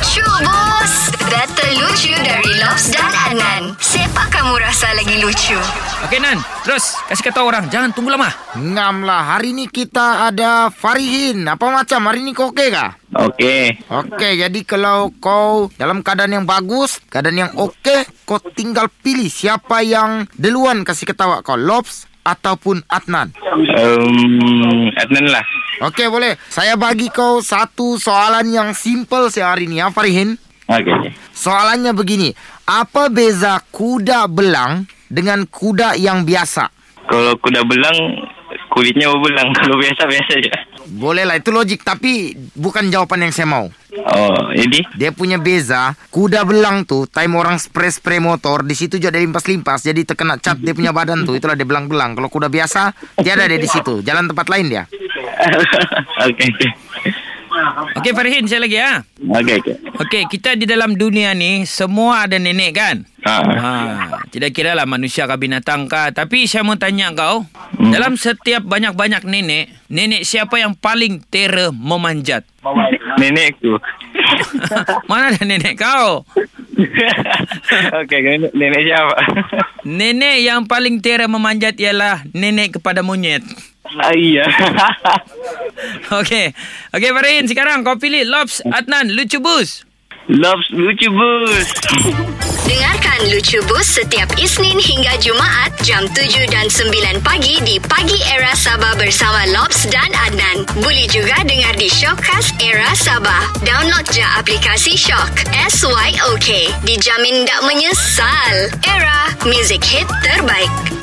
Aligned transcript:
Lucu 0.00 0.24
bos 0.24 1.12
Data 1.28 1.66
lucu 1.76 2.08
dari 2.24 2.56
Lobs 2.56 2.88
dan 2.88 3.12
Anan 3.28 3.76
Siapa 3.76 4.32
kamu 4.32 4.56
rasa 4.56 4.96
lagi 4.96 5.20
lucu? 5.20 5.60
Okey 6.08 6.16
Nan, 6.16 6.40
terus 6.64 6.96
kasih 7.04 7.28
kata 7.28 7.44
orang 7.44 7.68
jangan 7.68 7.92
tunggu 7.92 8.08
lama. 8.08 8.32
Ngam 8.56 9.04
lah, 9.04 9.36
hari 9.36 9.52
ni 9.52 9.68
kita 9.68 10.32
ada 10.32 10.72
Farihin. 10.72 11.44
Apa 11.44 11.68
macam? 11.68 12.00
Hari 12.08 12.24
ni 12.24 12.32
kau 12.32 12.48
okey 12.48 12.72
kah? 12.72 12.96
Okey. 13.12 13.76
Okey, 13.92 14.40
jadi 14.40 14.60
kalau 14.64 15.12
kau 15.20 15.68
dalam 15.76 16.00
keadaan 16.00 16.32
yang 16.32 16.46
bagus, 16.48 16.96
keadaan 17.12 17.36
yang 17.36 17.52
okey, 17.52 18.08
kau 18.24 18.40
tinggal 18.56 18.88
pilih 19.04 19.28
siapa 19.28 19.84
yang 19.84 20.24
duluan 20.32 20.80
kasih 20.80 21.12
ketawa 21.12 21.44
kau, 21.44 21.60
Lobs 21.60 22.08
ataupun 22.24 22.88
Adnan. 22.88 23.36
Um, 23.76 24.88
Adnan 24.96 25.28
lah. 25.28 25.44
Okey, 25.80 26.12
boleh. 26.12 26.36
Saya 26.52 26.76
bagi 26.76 27.08
kau 27.08 27.40
satu 27.40 27.96
soalan 27.96 28.44
yang 28.52 28.76
simple 28.76 29.32
sehari 29.32 29.64
ni, 29.64 29.80
ya 29.80 29.88
Farihin. 29.88 30.36
Okey. 30.68 31.16
Soalannya 31.32 31.96
begini, 31.96 32.36
apa 32.68 33.08
beza 33.08 33.64
kuda 33.72 34.28
belang 34.28 34.84
dengan 35.08 35.48
kuda 35.48 35.96
yang 35.96 36.28
biasa? 36.28 36.68
Kalau 37.08 37.32
kuda 37.40 37.64
belang, 37.64 37.96
kulitnya 38.70 39.08
berbelang. 39.08 39.48
Kalau 39.58 39.80
biasa-biasa 39.80 40.32
je. 40.38 40.52
Boleh 41.00 41.24
lah, 41.24 41.40
itu 41.40 41.48
logik. 41.48 41.80
Tapi 41.80 42.36
bukan 42.54 42.92
jawapan 42.92 43.26
yang 43.28 43.32
saya 43.32 43.48
mau. 43.48 43.66
Oh, 43.90 44.54
jadi? 44.54 44.86
Dia 44.94 45.10
punya 45.10 45.40
beza, 45.40 45.98
kuda 46.14 46.46
belang 46.46 46.86
tu, 46.86 47.10
time 47.10 47.34
orang 47.34 47.58
spray-spray 47.58 48.22
motor, 48.22 48.62
di 48.62 48.78
situ 48.78 49.02
juga 49.02 49.18
ada 49.18 49.20
limpas-limpas. 49.20 49.82
Jadi 49.82 50.06
terkena 50.06 50.38
cat 50.38 50.62
dia 50.62 50.70
punya 50.70 50.94
badan 50.94 51.26
tu, 51.26 51.34
itulah 51.34 51.58
dia 51.58 51.66
belang-belang. 51.66 52.14
Kalau 52.14 52.30
kuda 52.30 52.46
biasa, 52.46 52.94
tiada 53.18 53.50
dia 53.50 53.58
di 53.58 53.66
situ. 53.66 54.04
Jalan 54.06 54.30
tempat 54.30 54.46
lain 54.46 54.66
dia. 54.70 54.84
Okey, 56.26 56.48
okey. 56.50 56.70
Okey 57.98 58.12
Farihin, 58.14 58.46
saya 58.46 58.62
lagi 58.62 58.78
ya. 58.78 59.02
Okey, 59.18 59.58
okey. 59.58 59.76
Okey, 59.98 60.22
kita 60.30 60.54
di 60.54 60.64
dalam 60.64 60.94
dunia 60.94 61.34
ni 61.34 61.66
semua 61.66 62.24
ada 62.24 62.38
nenek 62.38 62.70
kan? 62.72 62.96
Ha. 63.20 63.36
Ha, 63.42 63.72
tidak 64.30 64.56
kira 64.56 64.72
lah 64.72 64.88
manusia 64.88 65.28
kah 65.28 65.36
binatang 65.36 65.84
kah. 65.84 66.08
Tapi 66.08 66.48
saya 66.48 66.64
mau 66.64 66.78
tanya 66.78 67.12
kau, 67.12 67.44
Hmm. 67.76 67.92
dalam 67.92 68.14
setiap 68.14 68.64
banyak-banyak 68.64 69.24
nenek, 69.24 69.72
nenek 69.88 70.22
siapa 70.22 70.56
yang 70.56 70.72
paling 70.72 71.20
terror 71.26 71.72
memanjat? 71.72 72.44
Nenekku. 73.16 73.76
Mana 75.10 75.32
ada 75.32 75.42
nenek 75.42 75.74
kau? 75.76 76.24
okey, 78.04 78.18
nenek, 78.20 78.52
nenek 78.52 78.82
siapa? 78.84 79.14
Nenek 79.84 80.36
yang 80.40 80.64
paling 80.64 81.00
terror 81.00 81.28
memanjat 81.28 81.76
ialah 81.76 82.24
nenek 82.30 82.80
kepada 82.80 83.02
monyet. 83.02 83.44
Ah, 83.98 84.14
iya. 84.14 84.46
Okey. 86.22 86.54
Okey 86.94 87.10
Farin, 87.10 87.44
sekarang 87.50 87.82
kau 87.82 87.98
pilih 87.98 88.22
Lobs 88.28 88.62
Adnan 88.62 89.10
Lucu 89.10 89.42
Bus. 89.42 89.90
Loves 90.30 90.70
lucu 90.70 91.10
bus. 91.10 91.66
Dengarkan 92.62 93.34
Lucu 93.34 93.58
Bus 93.66 93.98
setiap 93.98 94.30
Isnin 94.38 94.78
hingga 94.78 95.18
Jumaat 95.18 95.74
jam 95.82 96.06
7 96.06 96.46
dan 96.46 96.70
9 96.70 97.18
pagi 97.26 97.58
di 97.66 97.82
Pagi 97.82 98.14
Era 98.30 98.54
Sabah 98.54 98.94
bersama 98.94 99.42
Lobs 99.50 99.90
dan 99.90 100.06
Adnan. 100.30 100.70
Boleh 100.78 101.10
juga 101.10 101.34
dengar 101.42 101.74
di 101.74 101.90
Shockcast 101.90 102.62
Era 102.62 102.94
Sabah. 102.94 103.42
Download 103.66 104.06
je 104.14 104.22
aplikasi 104.38 104.94
Shock. 104.94 105.50
S-Y-O-K. 105.50 106.78
Dijamin 106.86 107.42
tak 107.50 107.66
menyesal. 107.66 108.70
Era, 108.86 109.34
music 109.50 109.82
hit 109.82 110.06
terbaik. 110.22 110.99